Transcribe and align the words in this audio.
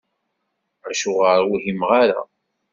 Acuɣer 0.89 1.39
ur 1.53 1.59
whimeɣ 1.63 1.91
ara? 2.01 2.19